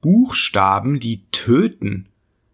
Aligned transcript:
Buchstaben, 0.00 1.00
die 1.00 1.24
töten. 1.30 2.06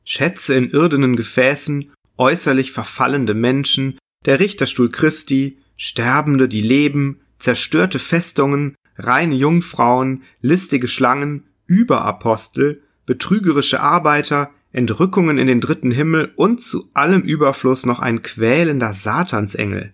Schätze 0.05 0.55
in 0.55 0.71
irdenen 0.71 1.17
Gefäßen, 1.17 1.91
äußerlich 2.17 2.73
verfallende 2.73 3.35
Menschen, 3.35 3.99
der 4.25 4.41
Richterstuhl 4.41 4.91
Christi, 4.91 5.59
Sterbende, 5.77 6.49
die 6.49 6.61
leben, 6.61 7.21
zerstörte 7.39 7.99
Festungen, 7.99 8.75
reine 8.97 9.35
Jungfrauen, 9.35 10.23
listige 10.41 10.89
Schlangen, 10.89 11.45
Überapostel, 11.67 12.83
betrügerische 13.07 13.81
Arbeiter, 13.81 14.51
Entrückungen 14.73 15.39
in 15.39 15.47
den 15.47 15.61
dritten 15.61 15.91
Himmel 15.91 16.33
und 16.37 16.61
zu 16.61 16.91
allem 16.95 17.23
Überfluss 17.23 17.87
noch 17.87 18.01
ein 18.01 18.23
quälender 18.23 18.93
Satansengel. 18.93 19.93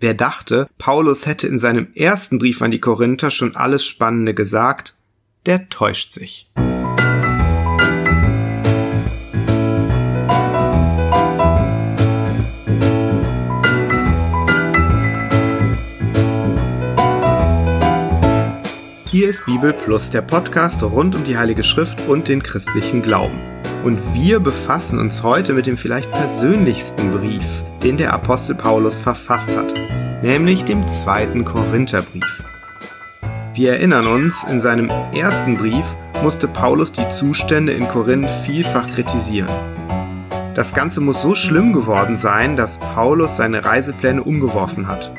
Wer 0.00 0.14
dachte, 0.14 0.68
Paulus 0.76 1.24
hätte 1.24 1.46
in 1.46 1.58
seinem 1.58 1.88
ersten 1.94 2.38
Brief 2.38 2.60
an 2.60 2.70
die 2.70 2.80
Korinther 2.80 3.30
schon 3.30 3.56
alles 3.56 3.86
Spannende 3.86 4.34
gesagt, 4.34 4.95
der 5.46 5.68
täuscht 5.68 6.10
sich. 6.10 6.48
Hier 19.10 19.30
ist 19.30 19.46
Bibel 19.46 19.72
Plus, 19.72 20.10
der 20.10 20.20
Podcast 20.20 20.82
rund 20.82 21.14
um 21.14 21.24
die 21.24 21.38
Heilige 21.38 21.64
Schrift 21.64 22.06
und 22.06 22.28
den 22.28 22.42
christlichen 22.42 23.00
Glauben. 23.00 23.38
Und 23.82 23.98
wir 24.14 24.40
befassen 24.40 24.98
uns 24.98 25.22
heute 25.22 25.54
mit 25.54 25.66
dem 25.66 25.78
vielleicht 25.78 26.10
persönlichsten 26.12 27.12
Brief, 27.12 27.44
den 27.82 27.96
der 27.96 28.12
Apostel 28.12 28.56
Paulus 28.56 28.98
verfasst 28.98 29.56
hat, 29.56 29.72
nämlich 30.22 30.64
dem 30.64 30.86
zweiten 30.88 31.44
Korintherbrief. 31.44 32.35
Wir 33.56 33.72
erinnern 33.72 34.06
uns, 34.06 34.44
in 34.44 34.60
seinem 34.60 34.90
ersten 35.14 35.56
Brief 35.56 35.86
musste 36.22 36.46
Paulus 36.46 36.92
die 36.92 37.08
Zustände 37.08 37.72
in 37.72 37.88
Korinth 37.88 38.30
vielfach 38.44 38.86
kritisieren. 38.90 39.48
Das 40.54 40.74
Ganze 40.74 41.00
muss 41.00 41.22
so 41.22 41.34
schlimm 41.34 41.72
geworden 41.72 42.18
sein, 42.18 42.56
dass 42.56 42.78
Paulus 42.78 43.36
seine 43.36 43.64
Reisepläne 43.64 44.22
umgeworfen 44.22 44.88
hat. 44.88 45.10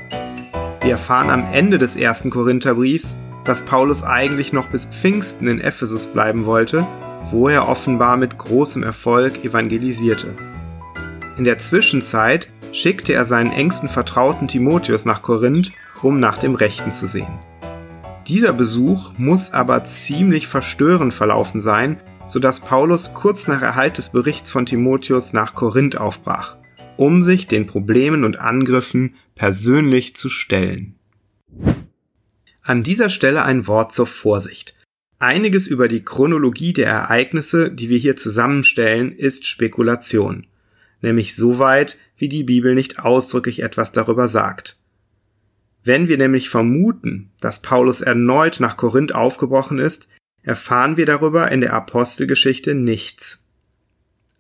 Wir 0.82 0.92
erfahren 0.92 1.32
am 1.32 1.52
Ende 1.52 1.80
des 1.80 1.96
ersten 1.96 2.30
Korintherbriefs, 2.30 3.18
dass 3.44 3.66
Paulus 3.66 4.04
eigentlich 4.04 4.54
noch 4.54 4.68
bis 4.68 4.86
Pfingsten 4.86 5.48
in 5.48 5.60
Ephesus 5.60 6.06
bleiben 6.06 6.46
wollte, 6.46 6.86
wo 7.32 7.50
er 7.50 7.68
offenbar 7.68 8.18
mit 8.18 8.38
großem 8.38 8.84
Erfolg 8.84 9.44
evangelisierte. 9.46 10.36
In 11.40 11.44
der 11.44 11.58
Zwischenzeit 11.58 12.52
schickte 12.72 13.14
er 13.14 13.26
seinen 13.26 13.52
engsten 13.52 13.90
Vertrauten 13.90 14.48
Timotheus 14.48 15.06
nach 15.06 15.24
Korinth, 15.24 15.72
um 16.04 16.20
nach 16.20 16.38
dem 16.38 16.54
Rechten 16.54 16.92
zu 16.92 17.08
sehen. 17.08 17.40
Dieser 18.28 18.52
Besuch 18.52 19.14
muss 19.18 19.52
aber 19.52 19.86
ziemlich 19.86 20.48
verstörend 20.48 21.14
verlaufen 21.14 21.62
sein, 21.62 22.02
so 22.28 22.40
dass 22.40 22.60
Paulus 22.60 23.14
kurz 23.14 23.48
nach 23.48 23.62
Erhalt 23.62 23.98
des 23.98 24.12
Berichts 24.12 24.52
von 24.52 24.66
Timotheus 24.66 25.32
nach 25.32 25.56
Korinth 25.56 25.96
aufbrach, 25.96 26.58
um 26.98 27.24
sich 27.24 27.48
den 27.48 27.68
Problemen 27.68 28.26
und 28.26 28.42
Angriffen 28.42 29.16
persönlich 29.36 30.18
zu 30.18 30.28
stellen. 30.28 30.96
An 32.62 32.84
dieser 32.84 33.08
Stelle 33.08 33.44
ein 33.44 33.66
Wort 33.66 33.94
zur 33.94 34.08
Vorsicht. 34.08 34.76
Einiges 35.20 35.68
über 35.68 35.88
die 35.88 36.04
Chronologie 36.04 36.74
der 36.74 36.88
Ereignisse, 36.88 37.72
die 37.72 37.88
wir 37.88 37.98
hier 37.98 38.18
zusammenstellen, 38.18 39.14
ist 39.14 39.46
Spekulation, 39.46 40.48
nämlich 41.02 41.34
soweit, 41.34 41.98
wie 42.18 42.28
die 42.28 42.44
Bibel 42.44 42.76
nicht 42.76 43.00
ausdrücklich 43.00 43.64
etwas 43.64 43.94
darüber 43.94 44.28
sagt. 44.28 44.77
Wenn 45.88 46.10
wir 46.10 46.18
nämlich 46.18 46.50
vermuten, 46.50 47.32
dass 47.40 47.62
Paulus 47.62 48.02
erneut 48.02 48.60
nach 48.60 48.76
Korinth 48.76 49.16
aufgebrochen 49.16 49.80
ist, 49.80 50.10
erfahren 50.42 50.98
wir 50.98 51.06
darüber 51.06 51.50
in 51.50 51.62
der 51.62 51.72
Apostelgeschichte 51.72 52.74
nichts. 52.74 53.40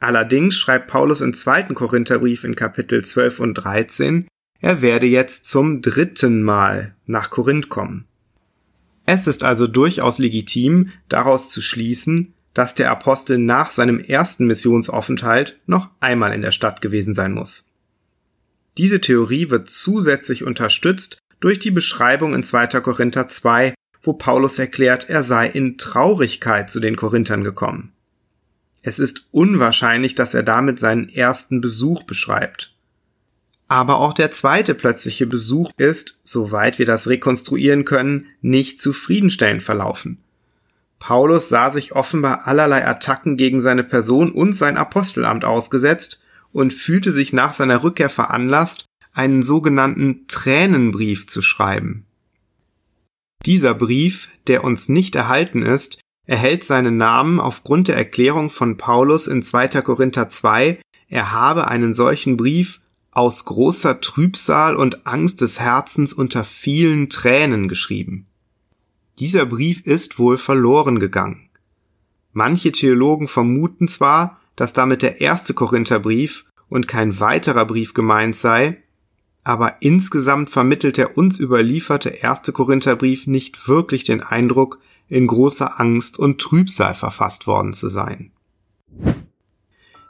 Allerdings 0.02 0.58
schreibt 0.58 0.88
Paulus 0.88 1.22
im 1.22 1.31
zweiten 1.31 1.73
Korintherbrief 1.73 2.44
in 2.44 2.58
Kapitel 2.58 3.02
12 3.02 3.39
und 3.39 3.54
13, 3.54 4.27
er 4.60 4.82
werde 4.82 5.05
jetzt 5.05 5.48
zum 5.48 5.82
dritten 5.82 6.44
Mal 6.44 6.95
nach 7.05 7.30
Korinth 7.30 7.70
kommen. 7.70 8.04
Es 9.05 9.26
ist 9.26 9.45
also 9.45 9.67
durchaus 9.67 10.20
legitim, 10.20 10.89
daraus 11.08 11.49
zu 11.49 11.61
schließen, 11.61 12.33
dass 12.54 12.76
der 12.76 12.92
Apostel 12.92 13.38
nach 13.38 13.72
seinem 13.72 14.02
ersten 14.02 14.48
Missionsaufenthalt 14.48 15.61
noch 15.66 15.92
einmal 16.02 16.33
in 16.33 16.42
der 16.42 16.52
Stadt 16.52 16.82
gewesen 16.82 17.14
sein 17.14 17.32
muss. 17.32 17.73
Diese 18.77 18.99
Theorie 18.99 19.49
wird 19.49 19.70
zusätzlich 19.70 20.43
unterstützt 20.43 21.20
durch 21.39 21.59
die 21.59 21.71
Beschreibung 21.71 22.33
in 22.33 22.43
2. 22.43 22.67
Korinther 22.81 23.27
2, 23.27 23.73
wo 24.02 24.14
Paulus 24.14 24.58
erklärt, 24.59 25.09
er 25.09 25.23
sei 25.23 25.48
in 25.48 25.77
Traurigkeit 25.77 26.71
zu 26.71 26.80
den 26.80 26.95
Korinthern 26.95 27.43
gekommen. 27.43 27.92
Es 28.81 28.99
ist 28.99 29.27
unwahrscheinlich, 29.31 30.15
dass 30.15 30.33
er 30.33 30.43
damit 30.43 30.80
seinen 30.80 31.09
ersten 31.09 31.59
Besuch 31.61 32.03
beschreibt. 32.03 32.73
Aber 33.67 33.98
auch 33.98 34.14
der 34.14 34.31
zweite 34.31 34.75
plötzliche 34.75 35.27
Besuch 35.27 35.71
ist, 35.75 36.20
soweit 36.23 36.80
wir 36.80 36.86
das 36.86 37.08
rekonstruieren 37.08 37.83
können, 37.83 38.27
nicht 38.42 38.81
zufriedenstellend 38.81 39.61
verlaufen. 39.61 40.19
Paulus 40.99 41.49
sah 41.49 41.69
sich 41.69 41.92
offenbar 41.92 42.48
allerlei 42.48 42.87
Attacken 42.87 43.36
gegen 43.37 43.59
seine 43.59 43.83
Person 43.83 44.31
und 44.31 44.54
sein 44.54 44.77
Apostelamt 44.77 45.43
ausgesetzt 45.45 46.23
und 46.54 46.73
fühlte 46.73 47.11
sich 47.11 47.33
nach 47.33 47.54
seiner 47.54 47.83
Rückkehr 47.83 48.09
veranlasst, 48.09 48.86
einen 49.17 49.42
sogenannten 49.42 50.28
Tränenbrief 50.28 51.26
zu 51.26 51.42
schreiben. 51.42 52.05
Dieser 53.45 53.73
Brief, 53.73 54.30
der 54.45 54.64
uns 54.64 54.89
nicht 54.89 55.16
erhalten 55.16 55.64
ist, 55.64 56.00
erhält 56.26 56.64
seinen 56.64 56.98
Namen 56.98 57.39
aufgrund 57.39 57.88
der 57.88 57.95
Erklärung 57.95 58.50
von 58.50 58.78
Paulus 58.78 59.26
in 59.26 59.42
2. 59.42 59.82
Korinther 59.82 60.30
2, 60.30 60.80
er 61.08 61.32
habe 61.32 61.67
einen 61.67 61.94
solchen 61.94 62.38
Brief 62.38 62.80
aus 63.11 63.45
großer 63.45 64.02
Trübsal 64.02 64.76
und 64.76 65.08
Angst 65.08 65.42
des 65.42 65.60
Herzens 65.60 66.14
unter 66.14 66.44
vielen 66.44 67.10
Tränen 67.10 67.67
geschrieben. 67.67 68.28
Dieser 69.17 69.48
Brief 69.48 69.82
ist 69.82 70.20
wohl 70.20 70.38
verloren 70.38 70.99
gegangen. 70.99 71.49
Manche 72.34 72.72
Theologen 72.72 73.28
vermuten 73.28 73.88
zwar, 73.88 74.39
dass 74.55 74.73
damit 74.73 75.02
der 75.02 75.22
erste 75.22 75.55
Korintherbrief 75.55 76.45
und 76.70 76.88
kein 76.88 77.20
weiterer 77.20 77.66
Brief 77.66 77.95
gemeint 77.95 78.36
sei, 78.36 78.84
aber 79.48 79.76
insgesamt 79.80 80.50
vermittelt 80.50 80.98
der 80.98 81.18
uns 81.18 81.40
überlieferte 81.40 82.10
erste 82.10 82.52
Korintherbrief 82.52 83.28
nicht 83.28 83.70
wirklich 83.70 84.04
den 84.04 84.22
Eindruck, 84.22 84.80
in 85.08 85.26
großer 85.26 85.80
Angst 85.80 86.20
und 86.20 86.42
Trübsal 86.42 86.94
verfasst 86.94 87.48
worden 87.48 87.74
zu 87.74 87.88
sein. 87.88 88.34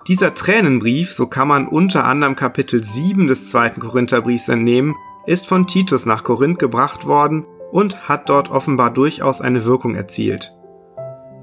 Dieser 0.08 0.34
Tränenbrief, 0.34 1.14
so 1.14 1.28
kann 1.28 1.48
man 1.48 1.68
unter 1.68 2.06
anderem 2.06 2.36
Kapitel 2.36 2.84
7 2.84 3.28
des 3.28 3.48
zweiten 3.48 3.80
Korintherbriefs 3.80 4.50
entnehmen, 4.50 4.96
ist 5.28 5.46
von 5.46 5.68
Titus 5.68 6.08
nach 6.08 6.24
Korinth 6.24 6.58
gebracht 6.58 7.06
worden 7.06 7.46
und 7.72 8.09
hat 8.09 8.30
dort 8.30 8.50
offenbar 8.50 8.92
durchaus 8.92 9.42
eine 9.42 9.66
Wirkung 9.66 9.94
erzielt. 9.94 10.52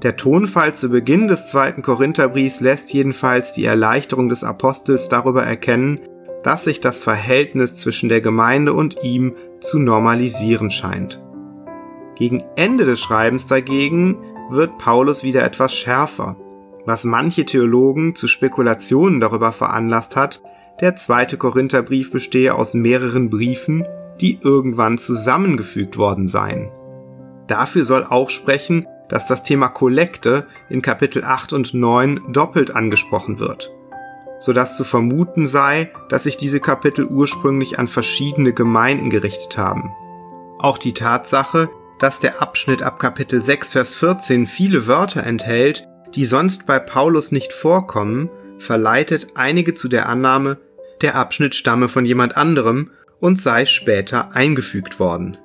Der 0.03 0.17
Tonfall 0.17 0.75
zu 0.75 0.89
Beginn 0.89 1.29
des 1.29 1.47
zweiten 1.47 1.81
Korintherbriefs 1.81 2.59
lässt 2.59 2.91
jedenfalls 2.91 3.53
die 3.53 3.63
Erleichterung 3.63 4.27
des 4.27 4.43
Apostels 4.43 5.07
darüber 5.07 5.45
erkennen, 5.45 6.01
dass 6.43 6.63
sich 6.63 6.81
das 6.81 6.99
Verhältnis 6.99 7.75
zwischen 7.75 8.09
der 8.09 8.21
Gemeinde 8.21 8.73
und 8.73 9.03
ihm 9.03 9.35
zu 9.59 9.79
normalisieren 9.79 10.71
scheint. 10.71 11.21
Gegen 12.15 12.43
Ende 12.55 12.85
des 12.85 12.99
Schreibens 12.99 13.47
dagegen 13.47 14.17
wird 14.49 14.77
Paulus 14.77 15.23
wieder 15.23 15.43
etwas 15.43 15.73
schärfer 15.73 16.37
was 16.85 17.03
manche 17.03 17.45
Theologen 17.45 18.15
zu 18.15 18.27
Spekulationen 18.27 19.19
darüber 19.19 19.51
veranlasst 19.51 20.15
hat, 20.15 20.41
der 20.81 20.95
zweite 20.95 21.37
Korintherbrief 21.37 22.11
bestehe 22.11 22.53
aus 22.53 22.73
mehreren 22.73 23.29
Briefen, 23.29 23.85
die 24.21 24.39
irgendwann 24.41 24.97
zusammengefügt 24.97 25.97
worden 25.97 26.27
seien. 26.27 26.69
Dafür 27.47 27.85
soll 27.85 28.03
auch 28.03 28.29
sprechen, 28.29 28.87
dass 29.09 29.27
das 29.27 29.43
Thema 29.43 29.67
Kollekte 29.67 30.47
in 30.69 30.81
Kapitel 30.81 31.23
8 31.23 31.53
und 31.53 31.73
9 31.73 32.21
doppelt 32.31 32.75
angesprochen 32.75 33.39
wird, 33.39 33.71
sodass 34.39 34.75
zu 34.77 34.83
vermuten 34.83 35.47
sei, 35.47 35.91
dass 36.09 36.23
sich 36.23 36.37
diese 36.37 36.59
Kapitel 36.59 37.05
ursprünglich 37.05 37.79
an 37.79 37.87
verschiedene 37.87 38.53
Gemeinden 38.53 39.09
gerichtet 39.09 39.57
haben. 39.57 39.93
Auch 40.59 40.77
die 40.77 40.93
Tatsache, 40.93 41.69
dass 41.99 42.19
der 42.19 42.41
Abschnitt 42.41 42.81
ab 42.81 42.99
Kapitel 42.99 43.41
6 43.41 43.71
Vers 43.71 43.95
14 43.95 44.47
viele 44.47 44.87
Wörter 44.87 45.25
enthält, 45.25 45.87
die 46.13 46.25
sonst 46.25 46.65
bei 46.65 46.79
Paulus 46.79 47.31
nicht 47.31 47.53
vorkommen, 47.53 48.29
verleitet 48.57 49.27
einige 49.35 49.73
zu 49.73 49.87
der 49.87 50.07
Annahme, 50.07 50.57
der 51.01 51.15
Abschnitt 51.15 51.55
stamme 51.55 51.89
von 51.89 52.05
jemand 52.05 52.37
anderem 52.37 52.91
und 53.19 53.39
sei 53.39 53.65
später 53.65 54.33
eingefügt 54.33 54.99
worden. 54.99 55.37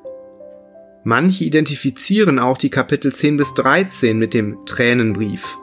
Manche 1.03 1.45
identifizieren 1.45 2.39
auch 2.39 2.59
die 2.59 2.71
Kapitel 2.71 3.13
10 3.13 3.37
bis 3.37 3.55
13 3.55 4.19
mit 4.19 4.35
dem 4.35 4.59
Tränenbrief, 4.67 5.57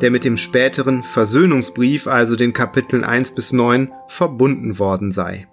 der 0.00 0.10
mit 0.10 0.24
dem 0.24 0.36
späteren 0.36 1.02
Versöhnungsbrief, 1.02 2.06
also 2.06 2.36
den 2.36 2.52
Kapiteln 2.52 3.04
1 3.04 3.34
bis 3.34 3.52
9, 3.52 3.92
verbunden 4.08 4.78
worden 4.78 5.12
sei. 5.12 5.48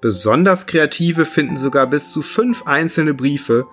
Besonders 0.00 0.66
Kreative 0.66 1.24
finden 1.24 1.56
sogar 1.56 1.88
bis 1.88 2.12
zu 2.12 2.22
fünf 2.22 2.64
einzelne 2.66 3.14
Briefe, 3.14 3.66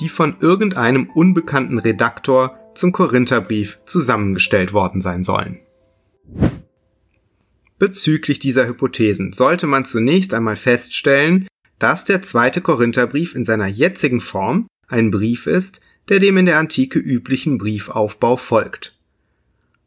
die 0.00 0.08
von 0.08 0.36
irgendeinem 0.40 1.08
unbekannten 1.14 1.78
Redaktor 1.78 2.58
zum 2.74 2.92
Korintherbrief 2.92 3.78
zusammengestellt 3.84 4.72
worden 4.72 5.00
sein 5.00 5.22
sollen. 5.22 5.60
Bezüglich 7.78 8.38
dieser 8.38 8.66
Hypothesen 8.66 9.32
sollte 9.32 9.66
man 9.66 9.84
zunächst 9.84 10.34
einmal 10.34 10.56
feststellen, 10.56 11.46
dass 11.78 12.04
der 12.04 12.22
zweite 12.22 12.60
Korintherbrief 12.60 13.34
in 13.34 13.44
seiner 13.44 13.66
jetzigen 13.66 14.20
Form 14.20 14.66
ein 14.88 15.10
Brief 15.10 15.46
ist, 15.46 15.80
der 16.08 16.18
dem 16.18 16.36
in 16.36 16.46
der 16.46 16.58
Antike 16.58 16.98
üblichen 16.98 17.58
Briefaufbau 17.58 18.36
folgt. 18.36 18.96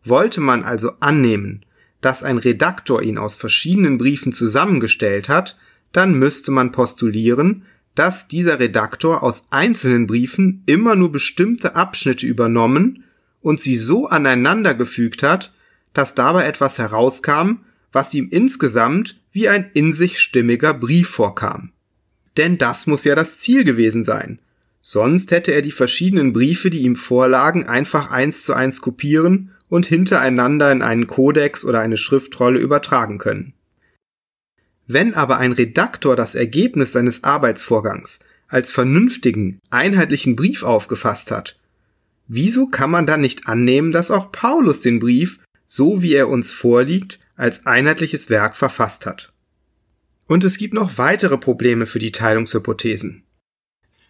Wollte 0.04 0.42
man 0.42 0.64
also 0.64 0.92
annehmen, 1.00 1.66
dass 2.02 2.24
ein 2.24 2.38
Redaktor 2.38 3.02
ihn 3.02 3.18
aus 3.18 3.36
verschiedenen 3.36 3.98
Briefen 3.98 4.31
zusammengestellt 4.31 5.30
hat, 5.30 5.58
dann 5.92 6.18
müsste 6.18 6.52
man 6.52 6.72
postulieren, 6.72 7.66
dass 7.96 8.28
dieser 8.28 8.60
Redaktor 8.60 9.24
aus 9.24 9.46
einzelnen 9.50 10.06
Briefen 10.06 10.62
immer 10.68 10.96
nur 10.96 11.12
bestimmte 11.12 11.75
Abschnitte 11.75 12.28
übernommen 12.28 13.04
und 13.42 13.60
sie 13.60 13.75
so 13.75 14.08
aneinander 14.08 14.75
gefügt 14.75 15.24
hat, 15.24 15.54
dass 15.94 16.14
dabei 16.14 16.46
etwas 16.46 16.78
herauskam, 16.78 17.62
was 17.92 18.14
ihm 18.14 18.28
insgesamt 18.30 19.19
wie 19.31 19.50
ein 19.50 19.72
in 19.74 19.94
sich 19.94 20.19
stimmiger 20.19 20.74
Brief 20.74 21.10
vorkam. 21.10 21.72
Denn 22.38 22.60
das 22.60 22.86
muss 22.86 23.04
ja 23.04 23.16
das 23.16 23.38
Ziel 23.38 23.64
gewesen 23.64 24.04
sein. 24.04 24.40
Sonst 24.89 25.31
hätte 25.31 25.51
er 25.51 25.62
die 25.62 25.74
verschiedenen 25.74 26.31
Briefe, 26.31 26.69
die 26.69 26.84
ihm 26.84 26.95
vorlagen, 26.95 27.66
einfach 27.66 28.10
eins 28.10 28.45
zu 28.45 28.54
eins 28.54 28.80
kopieren 28.80 29.51
und 29.68 29.86
hintereinander 29.86 30.72
in 30.72 30.81
einen 30.81 31.07
Kodex 31.07 31.66
oder 31.66 31.81
eine 31.81 31.98
Schriftrolle 31.98 32.57
übertragen 32.57 33.18
können. 33.18 33.54
Wenn 34.86 35.13
aber 35.13 35.39
ein 35.39 35.51
Redaktor 35.51 36.16
das 36.16 36.36
Ergebnis 36.36 36.94
seines 36.94 37.25
Arbeitsvorgangs 37.25 38.19
als 38.48 38.72
vernünftigen, 38.72 39.60
einheitlichen 39.69 40.38
Brief 40.38 40.63
aufgefasst 40.63 41.31
hat, 41.31 41.60
wieso 42.30 42.68
kann 42.68 42.90
man 42.90 43.06
dann 43.06 43.19
nicht 43.19 43.45
annehmen, 43.45 43.92
dass 43.92 44.10
auch 44.10 44.31
Paulus 44.31 44.80
den 44.80 45.00
Brief, 45.00 45.38
so 45.66 46.01
wie 46.01 46.13
er 46.13 46.30
uns 46.30 46.50
vorliegt, 46.50 47.19
als 47.36 47.66
einheitliches 47.66 48.30
Werk 48.30 48.56
verfasst 48.56 49.06
hat? 49.06 49.33
Und 50.28 50.45
es 50.45 50.57
gibt 50.57 50.74
noch 50.74 50.98
weitere 50.98 51.38
Probleme 51.38 51.88
für 51.88 52.00
die 52.00 52.13
Teilungshypothesen. 52.13 53.27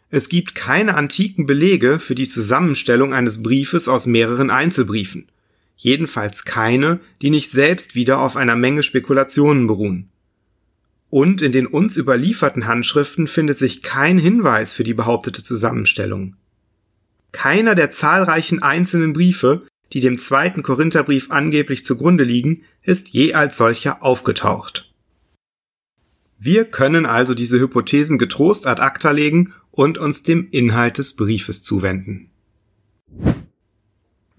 Es 0.09 0.29
gibt 0.29 0.55
keine 0.55 0.95
antiken 0.95 1.45
Belege 1.45 1.99
für 1.99 2.15
die 2.15 2.27
Zusammenstellung 2.27 3.13
eines 3.13 3.43
Briefes 3.43 3.87
aus 3.87 4.07
mehreren 4.07 4.49
Einzelbriefen. 4.49 5.27
Jedenfalls 5.75 6.45
keine, 6.45 6.99
die 7.21 7.29
nicht 7.29 7.51
selbst 7.51 7.93
wieder 7.93 8.19
auf 8.19 8.35
einer 8.35 8.55
Menge 8.55 8.83
Spekulationen 8.83 9.67
beruhen. 9.67 10.09
Und 11.09 11.41
in 11.41 11.51
den 11.51 11.67
uns 11.67 11.97
überlieferten 11.97 12.67
Handschriften 12.67 13.27
findet 13.27 13.57
sich 13.57 13.81
kein 13.81 14.17
Hinweis 14.17 14.73
für 14.73 14.83
die 14.83 14.93
behauptete 14.93 15.43
Zusammenstellung. 15.43 16.35
Keiner 17.31 17.75
der 17.75 17.91
zahlreichen 17.91 18.61
einzelnen 18.61 19.13
Briefe, 19.13 19.67
die 19.93 19.99
dem 19.99 20.17
zweiten 20.17 20.63
Korintherbrief 20.63 21.31
angeblich 21.31 21.85
zugrunde 21.85 22.23
liegen, 22.23 22.63
ist 22.81 23.09
je 23.09 23.33
als 23.33 23.57
solcher 23.57 24.03
aufgetaucht. 24.03 24.91
Wir 26.39 26.65
können 26.65 27.05
also 27.05 27.33
diese 27.33 27.59
Hypothesen 27.59 28.17
getrost 28.17 28.67
ad 28.67 28.81
acta 28.81 29.11
legen 29.11 29.53
und 29.77 29.99
uns 29.99 30.23
dem 30.23 30.47
Inhalt 30.49 30.97
des 30.97 31.15
Briefes 31.15 31.61
zuwenden. 31.61 32.31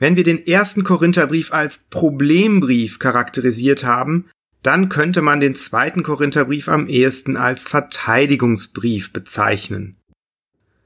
Wenn 0.01 0.17
wir 0.17 0.25
den 0.25 0.45
ersten 0.45 0.83
Korintherbrief 0.83 1.53
als 1.53 1.87
Problembrief 1.91 2.99
charakterisiert 2.99 3.85
haben, 3.85 4.27
dann 4.65 4.89
könnte 4.89 5.23
man 5.23 5.39
den 5.39 5.55
zweiten 5.55 6.03
Korintherbrief 6.03 6.69
am 6.69 6.89
ehesten 6.89 7.37
als 7.37 7.63
Verteidigungsbrief 7.63 9.13
bezeichnen. 9.13 9.97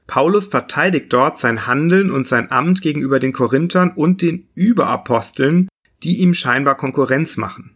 Paulus 0.05 0.47
verteidigt 0.47 1.11
dort 1.11 1.39
sein 1.39 1.65
Handeln 1.65 2.11
und 2.11 2.27
sein 2.27 2.51
Amt 2.51 2.83
gegenüber 2.83 3.19
den 3.19 3.33
Korinthern 3.33 3.89
und 3.89 4.21
den 4.21 4.47
Überaposteln, 4.53 5.67
die 6.03 6.19
ihm 6.19 6.35
scheinbar 6.35 6.77
Konkurrenz 6.77 7.37
machen. 7.37 7.75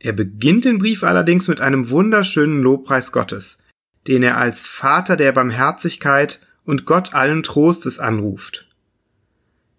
Er 0.00 0.12
beginnt 0.12 0.64
den 0.64 0.78
Brief 0.78 1.04
allerdings 1.04 1.46
mit 1.46 1.60
einem 1.60 1.90
wunderschönen 1.90 2.62
Lobpreis 2.62 3.12
Gottes, 3.12 3.58
den 4.06 4.22
er 4.22 4.36
als 4.36 4.62
Vater 4.62 5.16
der 5.16 5.32
Barmherzigkeit 5.32 6.40
und 6.64 6.84
Gott 6.84 7.14
allen 7.14 7.42
Trostes 7.42 7.98
anruft. 7.98 8.68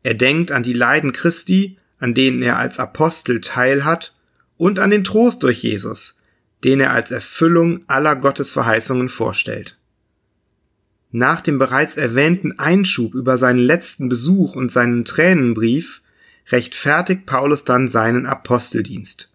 Er 0.04 0.14
denkt 0.14 0.52
an 0.52 0.64
die 0.64 0.74
Leiden 0.74 1.12
Christi, 1.12 1.78
an 2.00 2.14
denen 2.14 2.42
er 2.42 2.58
als 2.58 2.80
Apostel 2.80 3.42
teilhat, 3.42 4.14
und 4.58 4.80
an 4.80 4.92
den 4.92 5.04
Trost 5.04 5.44
durch 5.44 5.64
Jesus, 5.64 6.20
den 6.64 6.80
er 6.80 6.92
als 6.92 7.12
Erfüllung 7.12 7.82
aller 7.88 8.16
Gottes 8.16 8.52
Verheißungen 8.52 9.10
vorstellt. 9.10 9.78
Nach 11.12 11.42
dem 11.42 11.58
bereits 11.58 11.98
erwähnten 11.98 12.58
Einschub 12.60 13.16
über 13.16 13.38
seinen 13.38 13.60
letzten 13.60 14.08
Besuch 14.08 14.56
und 14.56 14.72
seinen 14.72 15.04
Tränenbrief 15.04 16.02
rechtfertigt 16.50 17.26
Paulus 17.26 17.64
dann 17.64 17.88
seinen 17.88 18.26
Aposteldienst. 18.26 19.34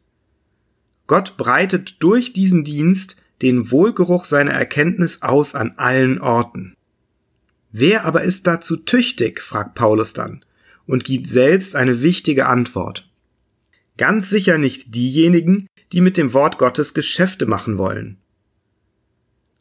Gott 1.07 1.37
breitet 1.37 2.03
durch 2.03 2.33
diesen 2.33 2.65
Dienst 2.65 3.23
den 3.43 3.71
Wohlgeruch 3.71 4.25
seiner 4.25 4.53
Erkenntnis 4.53 5.23
aus 5.23 5.55
an 5.55 5.75
allen 5.77 6.21
Orten. 6.21 6.75
Wer 7.73 8.05
aber 8.05 8.23
ist 8.23 8.47
dazu 8.47 8.77
tüchtig? 8.77 9.43
fragt 9.43 9.75
Paulus 9.75 10.13
dann 10.13 10.45
und 10.87 11.05
gibt 11.05 11.27
selbst 11.27 11.77
eine 11.77 12.01
wichtige 12.01 12.47
Antwort. 12.47 13.09
Ganz 13.99 14.31
sicher 14.31 14.59
nicht 14.59 14.95
diejenigen, 14.95 15.67
die 15.93 16.01
mit 16.01 16.17
dem 16.17 16.33
Wort 16.33 16.59
Gottes 16.59 16.95
Geschäfte 16.95 17.47
machen 17.47 17.79
wollen. 17.79 18.19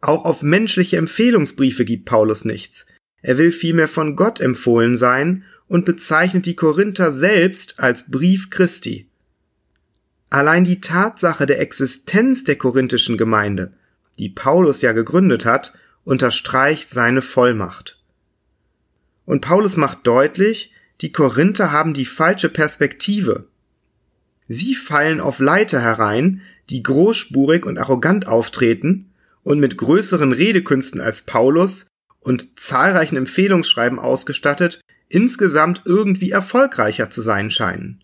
Auch 0.02 0.26
auf 0.26 0.44
menschliche 0.44 0.98
Empfehlungsbriefe 0.98 1.86
gibt 1.86 2.06
Paulus 2.06 2.46
nichts. 2.46 2.86
Er 3.22 3.38
will 3.38 3.52
vielmehr 3.52 3.88
von 3.88 4.16
Gott 4.16 4.40
empfohlen 4.40 4.96
sein 4.96 5.44
und 5.68 5.86
bezeichnet 5.86 6.46
die 6.46 6.56
Korinther 6.56 7.12
selbst 7.12 7.80
als 7.80 8.12
Brief 8.12 8.50
Christi. 8.50 9.10
Allein 10.30 10.64
die 10.64 10.82
Tatsache 10.82 11.46
der 11.46 11.60
Existenz 11.60 12.44
der 12.44 12.58
korinthischen 12.58 13.18
Gemeinde, 13.18 13.74
die 14.18 14.30
Paulus 14.30 14.82
ja 14.82 14.92
gegründet 14.92 15.46
hat, 15.46 15.74
unterstreicht 16.04 16.90
seine 16.90 17.22
Vollmacht. 17.22 18.00
Und 19.26 19.42
Paulus 19.42 19.78
macht 19.78 20.06
deutlich, 20.08 20.74
die 21.02 21.12
Korinther 21.12 21.72
haben 21.72 21.94
die 21.94 22.06
falsche 22.06 22.50
Perspektive. 22.50 23.48
Sie 24.48 24.76
fallen 24.76 25.20
auf 25.20 25.40
Leiter 25.40 25.82
herein, 25.82 26.42
die 26.70 26.84
großspurig 26.84 27.66
und 27.66 27.78
arrogant 27.78 28.28
auftreten 28.28 29.12
und 29.44 29.60
mit 29.60 29.78
größeren 29.78 30.32
Redekünsten 30.32 31.02
als 31.02 31.24
Paulus 31.24 31.88
und 32.20 32.60
zahlreichen 32.60 33.18
Empfehlungsschreiben 33.18 34.00
ausgestattet, 34.00 34.82
insgesamt 35.10 35.84
irgendwie 35.86 36.32
erfolgreicher 36.32 37.10
zu 37.10 37.22
sein 37.22 37.52
scheinen. 37.52 38.04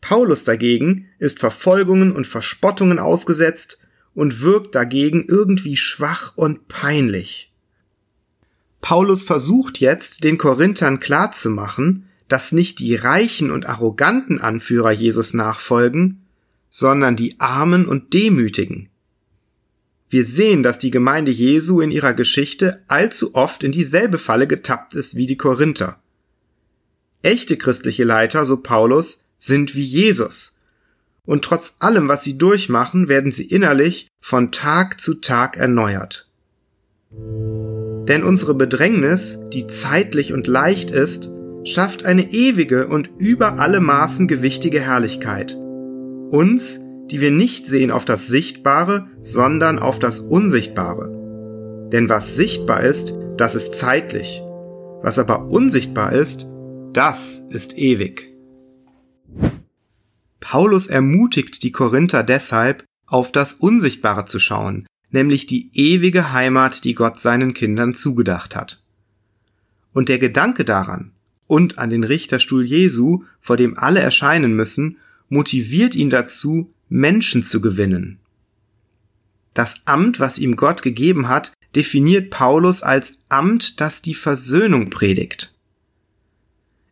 Paulus 0.00 0.44
dagegen 0.44 1.08
ist 1.18 1.38
Verfolgungen 1.38 2.12
und 2.12 2.26
Verspottungen 2.26 2.98
ausgesetzt 2.98 3.80
und 4.14 4.42
wirkt 4.42 4.74
dagegen 4.74 5.24
irgendwie 5.28 5.76
schwach 5.76 6.36
und 6.36 6.68
peinlich. 6.68 7.52
Paulus 8.80 9.22
versucht 9.22 9.80
jetzt, 9.80 10.24
den 10.24 10.38
Korinthern 10.38 11.00
klarzumachen, 11.00 12.08
dass 12.28 12.52
nicht 12.52 12.78
die 12.78 12.94
reichen 12.94 13.50
und 13.50 13.66
arroganten 13.66 14.40
Anführer 14.40 14.92
Jesus 14.92 15.34
nachfolgen, 15.34 16.26
sondern 16.70 17.16
die 17.16 17.40
Armen 17.40 17.86
und 17.86 18.12
Demütigen. 18.12 18.88
Wir 20.10 20.24
sehen, 20.24 20.62
dass 20.62 20.78
die 20.78 20.90
Gemeinde 20.90 21.30
Jesu 21.30 21.80
in 21.80 21.90
ihrer 21.90 22.14
Geschichte 22.14 22.82
allzu 22.88 23.34
oft 23.34 23.62
in 23.62 23.72
dieselbe 23.72 24.18
Falle 24.18 24.46
getappt 24.46 24.94
ist 24.94 25.16
wie 25.16 25.26
die 25.26 25.36
Korinther. 25.36 26.00
Echte 27.22 27.56
christliche 27.56 28.04
Leiter, 28.04 28.44
so 28.44 28.58
Paulus, 28.58 29.27
sind 29.38 29.74
wie 29.74 29.82
Jesus. 29.82 30.58
Und 31.24 31.44
trotz 31.44 31.74
allem, 31.78 32.08
was 32.08 32.24
sie 32.24 32.38
durchmachen, 32.38 33.08
werden 33.08 33.32
sie 33.32 33.44
innerlich 33.44 34.08
von 34.20 34.50
Tag 34.50 35.00
zu 35.00 35.14
Tag 35.14 35.56
erneuert. 35.56 36.28
Denn 37.10 38.24
unsere 38.24 38.54
Bedrängnis, 38.54 39.38
die 39.52 39.66
zeitlich 39.66 40.32
und 40.32 40.46
leicht 40.46 40.90
ist, 40.90 41.30
schafft 41.64 42.04
eine 42.04 42.32
ewige 42.32 42.88
und 42.88 43.10
über 43.18 43.58
alle 43.58 43.80
Maßen 43.80 44.26
gewichtige 44.28 44.80
Herrlichkeit. 44.80 45.54
Uns, 46.30 46.80
die 47.10 47.20
wir 47.20 47.30
nicht 47.30 47.66
sehen 47.66 47.90
auf 47.90 48.04
das 48.04 48.26
Sichtbare, 48.26 49.08
sondern 49.22 49.78
auf 49.78 49.98
das 49.98 50.20
Unsichtbare. 50.20 51.88
Denn 51.92 52.08
was 52.08 52.36
sichtbar 52.36 52.82
ist, 52.82 53.14
das 53.36 53.54
ist 53.54 53.74
zeitlich. 53.74 54.42
Was 55.02 55.18
aber 55.18 55.46
unsichtbar 55.46 56.12
ist, 56.12 56.46
das 56.92 57.40
ist 57.50 57.78
ewig. 57.78 58.27
Paulus 60.50 60.86
ermutigt 60.86 61.62
die 61.62 61.72
Korinther 61.72 62.22
deshalb, 62.22 62.82
auf 63.04 63.32
das 63.32 63.52
Unsichtbare 63.52 64.24
zu 64.24 64.38
schauen, 64.38 64.86
nämlich 65.10 65.44
die 65.44 65.68
ewige 65.74 66.32
Heimat, 66.32 66.84
die 66.84 66.94
Gott 66.94 67.20
seinen 67.20 67.52
Kindern 67.52 67.92
zugedacht 67.92 68.56
hat. 68.56 68.80
Und 69.92 70.08
der 70.08 70.18
Gedanke 70.18 70.64
daran 70.64 71.12
und 71.46 71.76
an 71.76 71.90
den 71.90 72.02
Richterstuhl 72.02 72.64
Jesu, 72.64 73.24
vor 73.40 73.58
dem 73.58 73.76
alle 73.76 74.00
erscheinen 74.00 74.54
müssen, 74.54 74.96
motiviert 75.28 75.94
ihn 75.94 76.08
dazu, 76.08 76.72
Menschen 76.88 77.42
zu 77.42 77.60
gewinnen. 77.60 78.18
Das 79.52 79.82
Amt, 79.84 80.18
was 80.18 80.38
ihm 80.38 80.56
Gott 80.56 80.80
gegeben 80.80 81.28
hat, 81.28 81.52
definiert 81.74 82.30
Paulus 82.30 82.82
als 82.82 83.18
Amt, 83.28 83.82
das 83.82 84.00
die 84.00 84.14
Versöhnung 84.14 84.88
predigt. 84.88 85.54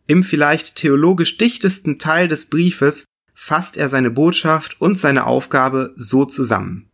Im 0.06 0.24
vielleicht 0.24 0.76
theologisch 0.76 1.38
dichtesten 1.38 1.98
Teil 1.98 2.28
des 2.28 2.44
Briefes 2.50 3.06
fasst 3.36 3.76
er 3.76 3.88
seine 3.90 4.10
Botschaft 4.10 4.80
und 4.80 4.98
seine 4.98 5.26
Aufgabe 5.26 5.92
so 5.96 6.24
zusammen. 6.24 6.90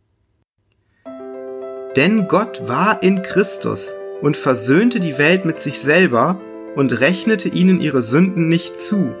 Denn 1.95 2.27
Gott 2.27 2.67
war 2.67 3.01
in 3.01 3.23
Christus 3.23 3.95
und 4.21 4.35
versöhnte 4.35 4.99
die 4.99 5.17
Welt 5.17 5.45
mit 5.45 5.59
sich 5.59 5.79
selber 5.79 6.39
und 6.75 6.99
rechnete 6.99 7.49
ihnen 7.49 7.79
ihre 7.79 8.01
Sünden 8.01 8.49
nicht 8.49 8.77
zu 8.77 9.15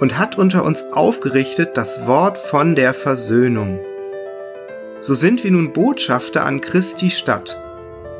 und 0.00 0.18
hat 0.18 0.38
unter 0.38 0.64
uns 0.64 0.82
aufgerichtet 0.92 1.76
das 1.76 2.06
Wort 2.06 2.38
von 2.38 2.74
der 2.74 2.94
Versöhnung. 2.94 3.80
So 5.00 5.14
sind 5.14 5.44
wir 5.44 5.50
nun 5.50 5.72
Botschafter 5.72 6.44
an 6.44 6.60
Christi 6.60 7.10
Stadt, 7.10 7.60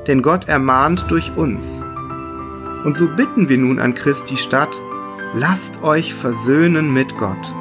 denn 0.07 0.21
Gott 0.21 0.49
ermahnt 0.49 1.07
durch 1.09 1.37
uns. 1.37 1.83
Und 2.85 2.97
so 2.97 3.09
bitten 3.09 3.49
wir 3.49 3.59
nun 3.59 3.79
an 3.79 3.95
Christi 3.95 4.37
Stadt, 4.37 4.81
lasst 5.35 5.83
euch 5.83 6.15
versöhnen 6.15 6.93
mit 6.93 7.17
Gott. 7.17 7.55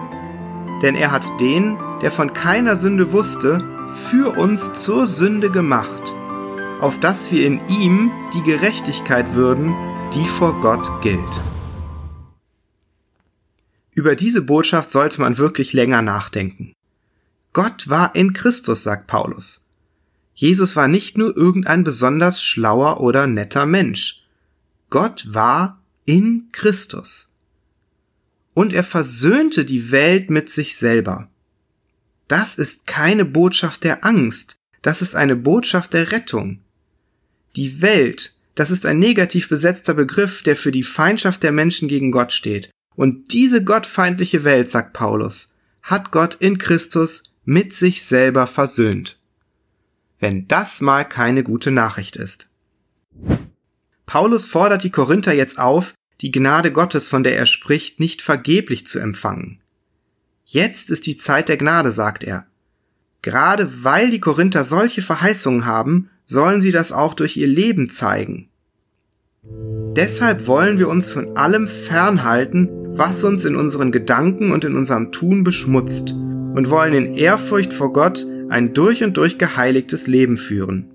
Denn 0.81 0.95
er 0.95 1.11
hat 1.11 1.39
den, 1.39 1.77
der 2.01 2.11
von 2.11 2.33
keiner 2.33 2.75
Sünde 2.75 3.11
wusste, 3.11 3.63
für 3.93 4.37
uns 4.37 4.73
zur 4.73 5.07
Sünde 5.07 5.49
gemacht, 5.49 6.13
auf 6.81 6.99
dass 6.99 7.31
wir 7.31 7.45
in 7.45 7.61
ihm 7.69 8.11
die 8.33 8.43
Gerechtigkeit 8.43 9.33
würden, 9.33 9.73
die 10.13 10.25
vor 10.25 10.59
Gott 10.61 11.01
gilt. 11.01 11.19
Über 13.93 14.15
diese 14.15 14.41
Botschaft 14.41 14.91
sollte 14.91 15.21
man 15.21 15.37
wirklich 15.37 15.71
länger 15.71 16.01
nachdenken. 16.01 16.73
Gott 17.53 17.87
war 17.87 18.13
in 18.15 18.33
Christus, 18.33 18.83
sagt 18.83 19.07
Paulus. 19.07 19.69
Jesus 20.33 20.75
war 20.75 20.89
nicht 20.89 21.17
nur 21.17 21.35
irgendein 21.37 21.85
besonders 21.85 22.43
schlauer 22.43 22.99
oder 22.99 23.25
netter 23.25 23.65
Mensch. 23.65 24.25
Gott 24.89 25.33
war 25.33 25.79
in 26.05 26.49
Christus. 26.51 27.34
Und 28.55 28.73
er 28.73 28.83
versöhnte 28.83 29.65
die 29.65 29.91
Welt 29.91 30.31
mit 30.31 30.49
sich 30.49 30.77
selber. 30.77 31.29
Das 32.27 32.55
ist 32.55 32.87
keine 32.87 33.23
Botschaft 33.23 33.83
der 33.83 34.03
Angst, 34.03 34.55
das 34.81 35.01
ist 35.01 35.15
eine 35.15 35.35
Botschaft 35.35 35.93
der 35.93 36.11
Rettung. 36.11 36.61
Die 37.55 37.81
Welt, 37.81 38.33
das 38.55 38.71
ist 38.71 38.85
ein 38.85 38.99
negativ 38.99 39.49
besetzter 39.49 39.93
Begriff, 39.93 40.41
der 40.41 40.55
für 40.55 40.71
die 40.71 40.83
Feindschaft 40.83 41.43
der 41.43 41.51
Menschen 41.51 41.87
gegen 41.87 42.11
Gott 42.11 42.31
steht. 42.31 42.69
Und 42.95 43.33
diese 43.33 43.63
gottfeindliche 43.63 44.43
Welt, 44.43 44.69
sagt 44.69 44.93
Paulus, 44.93 45.55
hat 45.81 46.11
Gott 46.11 46.35
in 46.35 46.57
Christus 46.57 47.23
mit 47.43 47.73
sich 47.73 48.03
selber 48.03 48.47
versöhnt. 48.47 49.19
Wenn 50.19 50.47
das 50.47 50.81
mal 50.81 51.03
keine 51.03 51.43
gute 51.43 51.71
Nachricht 51.71 52.15
ist. 52.15 52.49
Paulus 54.05 54.45
fordert 54.45 54.83
die 54.83 54.91
Korinther 54.91 55.33
jetzt 55.33 55.59
auf, 55.59 55.93
die 56.21 56.31
Gnade 56.31 56.71
Gottes, 56.71 57.07
von 57.07 57.23
der 57.23 57.37
er 57.37 57.45
spricht, 57.45 57.99
nicht 57.99 58.21
vergeblich 58.21 58.87
zu 58.87 58.99
empfangen. 58.99 59.59
Jetzt 60.45 60.91
ist 60.91 61.07
die 61.07 61.17
Zeit 61.17 61.49
der 61.49 61.57
Gnade, 61.57 61.91
sagt 61.91 62.23
er. 62.23 62.45
Gerade 63.21 63.83
weil 63.83 64.11
die 64.11 64.19
Korinther 64.19 64.63
solche 64.65 65.01
Verheißungen 65.01 65.65
haben, 65.65 66.09
sollen 66.25 66.61
sie 66.61 66.71
das 66.71 66.91
auch 66.91 67.13
durch 67.15 67.37
ihr 67.37 67.47
Leben 67.47 67.89
zeigen. 67.89 68.49
Deshalb 69.95 70.47
wollen 70.47 70.79
wir 70.79 70.87
uns 70.87 71.09
von 71.09 71.35
allem 71.37 71.67
fernhalten, 71.67 72.69
was 72.97 73.23
uns 73.23 73.45
in 73.45 73.55
unseren 73.55 73.91
Gedanken 73.91 74.51
und 74.51 74.65
in 74.65 74.75
unserem 74.75 75.11
Tun 75.11 75.43
beschmutzt, 75.43 76.11
und 76.11 76.69
wollen 76.69 76.93
in 76.93 77.17
Ehrfurcht 77.17 77.73
vor 77.73 77.91
Gott 77.91 78.25
ein 78.49 78.73
durch 78.73 79.03
und 79.03 79.17
durch 79.17 79.37
geheiligtes 79.37 80.07
Leben 80.07 80.37
führen. 80.37 80.89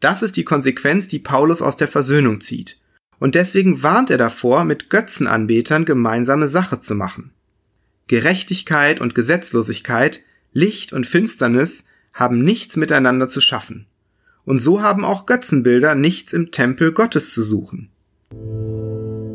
Das 0.00 0.22
ist 0.22 0.36
die 0.36 0.44
Konsequenz, 0.44 1.08
die 1.08 1.18
Paulus 1.18 1.62
aus 1.62 1.76
der 1.76 1.88
Versöhnung 1.88 2.40
zieht. 2.40 2.78
Und 3.18 3.34
deswegen 3.34 3.82
warnt 3.82 4.10
er 4.10 4.18
davor, 4.18 4.64
mit 4.64 4.90
Götzenanbetern 4.90 5.84
gemeinsame 5.84 6.48
Sache 6.48 6.80
zu 6.80 6.94
machen. 6.94 7.32
Gerechtigkeit 8.08 9.00
und 9.00 9.14
Gesetzlosigkeit, 9.14 10.20
Licht 10.52 10.92
und 10.92 11.06
Finsternis 11.06 11.84
haben 12.12 12.42
nichts 12.42 12.76
miteinander 12.76 13.28
zu 13.28 13.40
schaffen. 13.40 13.86
Und 14.44 14.60
so 14.60 14.80
haben 14.80 15.04
auch 15.04 15.26
Götzenbilder 15.26 15.94
nichts 15.94 16.32
im 16.32 16.52
Tempel 16.52 16.92
Gottes 16.92 17.34
zu 17.34 17.42
suchen. 17.42 17.90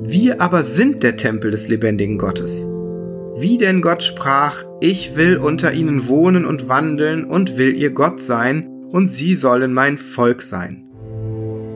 Wir 0.03 0.41
aber 0.41 0.63
sind 0.63 1.03
der 1.03 1.17
Tempel 1.17 1.51
des 1.51 1.67
lebendigen 1.67 2.17
Gottes. 2.17 2.65
Wie 3.37 3.57
denn 3.57 3.81
Gott 3.81 4.03
sprach, 4.03 4.63
ich 4.79 5.15
will 5.15 5.37
unter 5.37 5.73
ihnen 5.73 6.07
wohnen 6.07 6.45
und 6.45 6.67
wandeln 6.67 7.25
und 7.25 7.57
will 7.57 7.75
ihr 7.77 7.91
Gott 7.91 8.21
sein, 8.21 8.67
und 8.89 9.07
sie 9.07 9.35
sollen 9.35 9.73
mein 9.73 9.97
Volk 9.97 10.41
sein. 10.41 10.80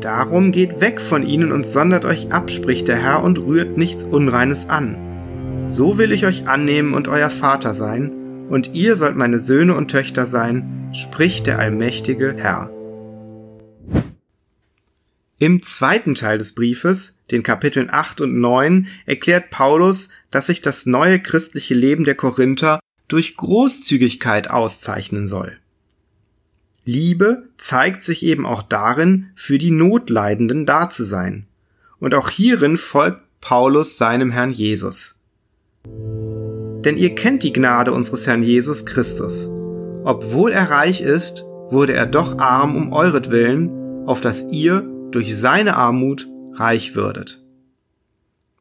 Darum 0.06 0.52
geht 0.52 0.82
weg 0.82 1.02
von 1.02 1.26
ihnen 1.26 1.52
und 1.52 1.66
sondert 1.66 2.06
euch 2.06 2.32
ab, 2.32 2.52
spricht 2.52 2.88
der 2.90 2.98
Herr, 2.98 3.24
und 3.24 3.40
rührt 3.40 3.76
nichts 3.76 4.04
Unreines 4.04 4.70
an. 4.70 5.66
So 5.68 5.98
will 5.98 6.12
ich 6.12 6.28
euch 6.28 6.48
annehmen 6.48 6.94
und 6.94 7.08
euer 7.08 7.32
Vater 7.32 7.74
sein, 7.74 8.12
und 8.48 8.76
ihr 8.76 8.98
sollt 8.98 9.16
meine 9.16 9.40
Söhne 9.40 9.74
und 9.74 9.90
Töchter 9.90 10.28
sein, 10.28 10.92
spricht 10.94 11.48
der 11.48 11.58
allmächtige 11.58 12.36
Herr. 12.38 12.70
Im 15.40 15.64
zweiten 15.64 16.14
Teil 16.14 16.38
des 16.38 16.54
Briefes, 16.54 17.24
den 17.32 17.42
Kapiteln 17.42 17.88
8 17.90 18.22
und 18.22 18.40
9, 18.40 18.88
erklärt 19.08 19.50
Paulus, 19.50 20.10
dass 20.30 20.46
sich 20.46 20.62
das 20.62 20.86
neue 20.86 21.20
christliche 21.20 21.74
Leben 21.74 22.04
der 22.04 22.14
Korinther 22.14 22.80
durch 23.08 23.38
Großzügigkeit 23.38 24.52
auszeichnen 24.52 25.26
soll. 25.26 25.58
Liebe 26.88 27.50
zeigt 27.58 28.04
sich 28.04 28.24
eben 28.24 28.46
auch 28.46 28.62
darin, 28.62 29.32
für 29.34 29.58
die 29.58 29.72
Notleidenden 29.72 30.68
da 30.68 30.88
zu 30.90 31.04
sein. 31.04 31.48
Und 32.00 32.14
auch 32.14 32.30
hierin 32.30 32.78
folgt 32.78 33.22
Paulus 33.42 33.98
seinem 33.98 34.30
Herrn 34.30 34.52
Jesus. 34.52 35.24
Denn 35.84 36.98
ihr 36.98 37.16
kennt 37.16 37.42
die 37.42 37.54
Gnade 37.54 37.92
unseres 37.92 38.28
Herrn 38.28 38.44
Jesus 38.44 38.86
Christus. 38.86 39.50
Obwohl 40.04 40.52
er 40.52 40.70
reich 40.70 41.02
ist, 41.02 41.44
wurde 41.72 41.94
er 41.94 42.06
doch 42.06 42.38
arm 42.38 42.76
um 42.76 42.94
euretwillen, 42.94 44.06
auf 44.06 44.22
dass 44.22 44.46
ihr 44.52 44.88
durch 45.10 45.36
seine 45.36 45.76
Armut 45.78 46.28
reich 46.54 46.94
würdet. 46.94 47.42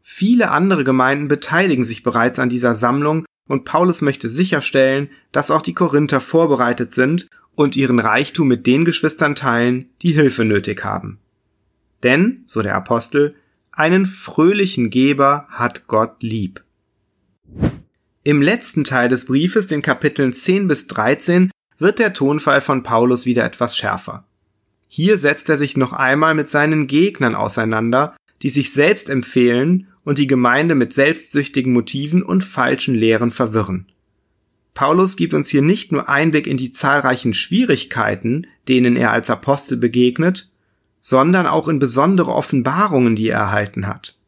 Viele 0.00 0.50
andere 0.50 0.84
Gemeinden 0.84 1.28
beteiligen 1.28 1.84
sich 1.84 2.02
bereits 2.02 2.38
an 2.38 2.48
dieser 2.48 2.74
Sammlung 2.74 3.26
und 3.46 3.66
Paulus 3.66 4.00
möchte 4.00 4.30
sicherstellen, 4.30 5.10
dass 5.32 5.50
auch 5.50 5.60
die 5.60 5.74
Korinther 5.74 6.20
vorbereitet 6.20 6.94
sind 6.94 7.28
und 7.54 7.76
ihren 7.76 7.98
Reichtum 7.98 8.48
mit 8.48 8.66
den 8.66 8.84
Geschwistern 8.84 9.34
teilen, 9.34 9.90
die 10.02 10.12
Hilfe 10.12 10.44
nötig 10.44 10.84
haben. 10.84 11.18
Denn, 12.02 12.44
so 12.46 12.62
der 12.62 12.74
Apostel, 12.74 13.34
einen 13.72 14.06
fröhlichen 14.06 14.90
Geber 14.90 15.46
hat 15.48 15.86
Gott 15.86 16.22
lieb. 16.22 16.62
Im 18.22 18.40
letzten 18.40 18.84
Teil 18.84 19.08
des 19.08 19.26
Briefes, 19.26 19.66
den 19.66 19.82
Kapiteln 19.82 20.32
10 20.32 20.68
bis 20.68 20.86
13, 20.86 21.50
wird 21.78 21.98
der 21.98 22.12
Tonfall 22.12 22.60
von 22.60 22.82
Paulus 22.82 23.26
wieder 23.26 23.44
etwas 23.44 23.76
schärfer. 23.76 24.24
Hier 24.86 25.18
setzt 25.18 25.48
er 25.48 25.58
sich 25.58 25.76
noch 25.76 25.92
einmal 25.92 26.34
mit 26.34 26.48
seinen 26.48 26.86
Gegnern 26.86 27.34
auseinander, 27.34 28.16
die 28.42 28.50
sich 28.50 28.72
selbst 28.72 29.10
empfehlen 29.10 29.88
und 30.04 30.18
die 30.18 30.26
Gemeinde 30.26 30.74
mit 30.74 30.92
selbstsüchtigen 30.92 31.72
Motiven 31.72 32.22
und 32.22 32.44
falschen 32.44 32.94
Lehren 32.94 33.30
verwirren. 33.30 33.86
Paulus 34.74 35.16
gibt 35.16 35.34
uns 35.34 35.48
hier 35.48 35.62
nicht 35.62 35.92
nur 35.92 36.08
Einblick 36.08 36.46
in 36.48 36.56
die 36.56 36.72
zahlreichen 36.72 37.32
Schwierigkeiten, 37.32 38.48
denen 38.68 38.96
er 38.96 39.12
als 39.12 39.30
Apostel 39.30 39.78
begegnet, 39.78 40.50
sondern 40.98 41.46
auch 41.46 41.68
in 41.68 41.78
besondere 41.78 42.32
Offenbarungen, 42.32 43.14
die 43.14 43.28
er 43.28 43.38
erhalten 43.38 43.86
hat. 43.86 44.18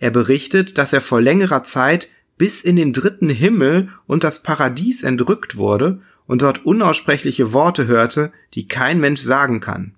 Er 0.00 0.10
berichtet, 0.10 0.76
dass 0.78 0.92
er 0.92 1.00
vor 1.00 1.20
längerer 1.20 1.62
Zeit 1.62 2.08
bis 2.36 2.62
in 2.62 2.76
den 2.76 2.92
dritten 2.92 3.28
Himmel 3.28 3.90
und 4.06 4.24
das 4.24 4.42
Paradies 4.42 5.02
entrückt 5.02 5.56
wurde 5.56 6.00
und 6.26 6.42
dort 6.42 6.64
unaussprechliche 6.64 7.52
Worte 7.52 7.86
hörte, 7.86 8.32
die 8.54 8.66
kein 8.66 8.98
Mensch 8.98 9.20
sagen 9.20 9.60
kann. 9.60 9.94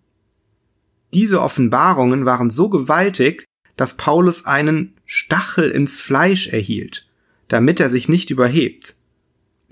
Diese 1.15 1.41
Offenbarungen 1.41 2.25
waren 2.25 2.51
so 2.51 2.69
gewaltig, 2.69 3.45
dass 3.77 3.97
Paulus 3.97 4.45
einen 4.45 4.95
Stachel 5.07 5.71
ins 5.71 5.97
Fleisch 5.97 6.49
erhielt, 6.49 7.07
damit 7.49 7.81
er 7.81 7.91
sich 7.91 8.09
nicht 8.09 8.31
überhebt. 8.31 8.97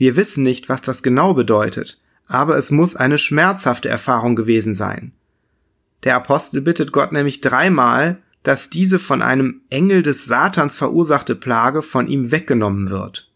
Wir 0.01 0.17
wissen 0.17 0.43
nicht, 0.43 0.71
was 0.71 0.81
das 0.81 1.03
genau 1.03 1.35
bedeutet, 1.35 2.01
aber 2.27 2.57
es 2.57 2.71
muss 2.71 2.97
eine 2.97 3.19
schmerzhafte 3.19 3.91
Erfahrung 3.91 4.35
gewesen 4.35 4.75
sein. 4.75 5.13
Der 6.05 6.17
Apostel 6.17 6.63
bittet 6.63 6.91
Gott 6.91 7.13
nämlich 7.13 7.43
dreimal, 7.43 8.17
dass 8.43 8.71
diese 8.71 8.99
von 8.99 9.21
einem 9.21 9.61
Engel 9.69 10.03
des 10.03 10.25
Satans 10.25 10.75
verursachte 10.75 11.35
Plage 11.35 11.83
von 11.83 12.07
ihm 12.07 12.33
weggenommen 12.33 12.89
wird. 12.89 13.31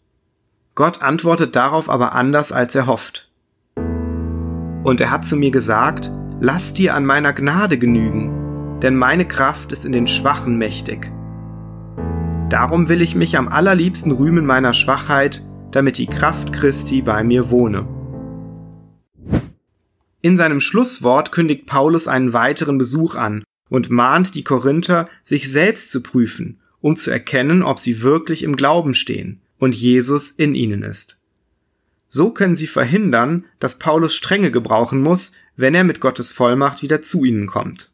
Gott 0.75 1.03
antwortet 1.03 1.55
darauf 1.55 1.91
aber 1.91 2.15
anders, 2.15 2.51
als 2.51 2.75
er 2.75 2.87
hofft. 2.87 3.31
Und 3.77 5.03
er 5.03 5.11
hat 5.11 5.27
zu 5.27 5.37
mir 5.37 5.51
gesagt, 5.51 6.11
lass 6.41 6.73
dir 6.73 6.95
an 6.95 7.05
meiner 7.05 7.35
Gnade 7.35 7.77
genügen, 7.77 8.81
denn 8.81 8.97
meine 8.97 9.29
Kraft 9.29 9.71
ist 9.71 9.85
in 9.85 9.93
den 9.93 10.07
Schwachen 10.07 10.57
mächtig. 10.57 11.13
Darum 12.49 12.89
will 12.89 13.03
ich 13.03 13.15
mich 13.15 13.37
am 13.37 13.49
allerliebsten 13.49 14.13
rühmen 14.13 14.47
meiner 14.47 14.73
Schwachheit, 14.73 15.43
damit 15.75 15.99
die 15.99 16.07
Kraft 16.07 16.53
Christi 16.53 17.03
bei 17.03 17.23
mir 17.23 17.51
wohne. 17.51 17.87
In 20.23 20.37
seinem 20.37 20.61
Schlusswort 20.61 21.33
kündigt 21.33 21.67
Paulus 21.67 22.09
einen 22.09 22.33
weiteren 22.33 22.79
Besuch 22.79 23.15
an 23.15 23.45
und 23.69 23.91
mahnt 23.91 24.35
die 24.35 24.45
Korinther, 24.45 25.09
sich 25.23 25.51
selbst 25.51 25.91
zu 25.91 26.03
prüfen 26.03 26.61
um 26.85 26.97
zu 26.97 27.11
erkennen, 27.11 27.63
ob 27.63 27.79
sie 27.79 28.03
wirklich 28.03 28.43
im 28.43 28.57
Glauben 28.57 28.93
stehen 28.93 29.41
und 29.59 29.75
Jesus 29.75 30.31
in 30.31 30.55
ihnen 30.55 30.83
ist. 30.83 31.19
So 32.09 32.31
können 32.31 32.57
sie 32.57 32.67
verhindern, 32.67 33.47
dass 33.59 33.79
Paulus 33.79 34.15
Strenge 34.15 34.51
gebrauchen 34.51 35.01
muss, 35.01 35.33
wenn 35.57 35.75
er 35.75 35.85
mit 35.85 36.01
Gottes 36.01 36.31
Vollmacht 36.31 36.83
wieder 36.83 37.01
zu 37.01 37.25
ihnen 37.25 37.47
kommt. 37.47 37.91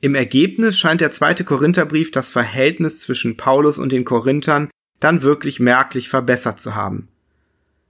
Im 0.00 0.14
Ergebnis 0.14 0.78
scheint 0.78 1.02
der 1.02 1.12
zweite 1.12 1.44
Korintherbrief 1.44 2.10
das 2.10 2.30
Verhältnis 2.30 3.00
zwischen 3.00 3.36
Paulus 3.36 3.76
und 3.76 3.92
den 3.92 4.06
Korinthern 4.06 4.70
dann 5.00 5.22
wirklich 5.22 5.60
merklich 5.60 6.08
verbessert 6.08 6.60
zu 6.60 6.74
haben. 6.74 7.08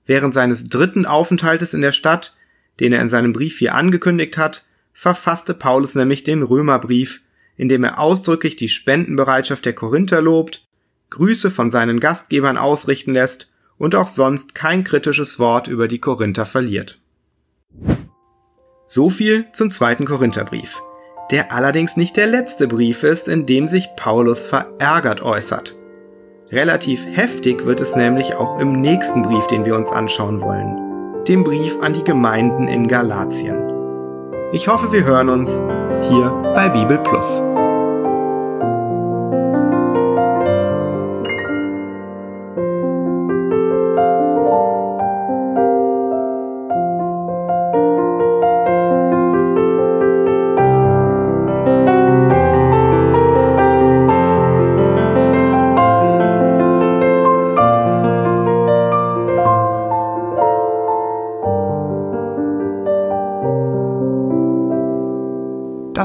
Während 0.07 0.35
seines 0.35 0.69
dritten 0.69 1.07
Aufenthaltes 1.07 1.75
in 1.75 1.81
der 1.81 1.93
Stadt, 1.93 2.37
den 2.81 2.93
er 2.93 3.03
in 3.03 3.09
seinem 3.09 3.33
Brief 3.33 3.59
hier 3.59 3.75
angekündigt 3.75 4.39
hat, 4.39 4.65
verfasste 4.93 5.55
Paulus 5.55 5.95
nämlich 5.95 6.25
den 6.25 6.43
Römerbrief, 6.43 7.23
in 7.57 7.69
dem 7.69 7.85
er 7.85 7.99
ausdrücklich 7.99 8.57
die 8.57 8.69
Spendenbereitschaft 8.69 9.65
der 9.65 9.73
Korinther 9.73 10.21
lobt, 10.21 10.67
Grüße 11.11 11.51
von 11.51 11.71
seinen 11.71 12.01
Gastgebern 12.01 12.57
ausrichten 12.57 13.13
lässt 13.13 13.51
und 13.79 13.95
auch 13.95 14.07
sonst 14.07 14.55
kein 14.55 14.85
kritisches 14.85 15.39
Wort 15.39 15.69
über 15.69 15.89
die 15.89 15.99
Korinther 15.99 16.47
verliert. 16.47 16.99
So 18.87 19.11
viel 19.11 19.47
zum 19.53 19.71
zweiten 19.71 20.05
Korintherbrief, 20.05 20.81
der 21.31 21.53
allerdings 21.53 21.97
nicht 21.97 22.17
der 22.17 22.27
letzte 22.27 22.69
Brief 22.69 23.03
ist, 23.03 23.29
in 23.29 23.47
dem 23.47 23.69
sich 23.69 23.89
Paulus 23.97 24.45
verärgert 24.45 25.23
äußert. 25.23 25.75
Relativ 26.53 27.05
heftig 27.07 27.67
wird 27.67 27.81
es 27.81 27.97
nämlich 27.97 28.37
auch 28.37 28.61
im 28.61 28.81
nächsten 28.81 29.25
Brief, 29.25 29.49
den 29.49 29.67
wir 29.67 29.75
uns 29.75 29.91
anschauen 29.91 30.41
wollen, 30.41 31.25
dem 31.25 31.43
Brief 31.43 31.76
an 31.81 31.93
die 31.93 32.05
Gemeinden 32.05 32.69
in 32.69 32.87
Galatien. 32.87 33.73
Ich 34.53 34.69
hoffe, 34.69 34.93
wir 34.93 35.05
hören 35.05 35.29
uns 35.29 35.61
hier 36.09 36.31
bei 36.55 36.69
Bibel 36.69 36.99
Plus. 36.99 37.43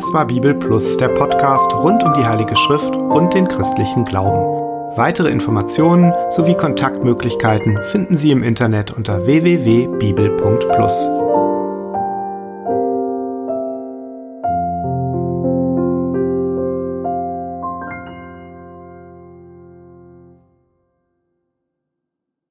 Das 0.01 0.13
war 0.13 0.25
Bibel 0.25 0.55
Plus, 0.55 0.97
der 0.97 1.09
Podcast 1.09 1.71
rund 1.75 2.03
um 2.03 2.13
die 2.15 2.25
Heilige 2.25 2.55
Schrift 2.55 2.91
und 2.95 3.35
den 3.35 3.47
christlichen 3.47 4.03
Glauben. 4.03 4.39
Weitere 4.97 5.29
Informationen 5.29 6.11
sowie 6.31 6.55
Kontaktmöglichkeiten 6.55 7.77
finden 7.91 8.17
Sie 8.17 8.31
im 8.31 8.41
Internet 8.41 8.89
unter 8.89 9.27
www.bibel.plus. 9.27 11.07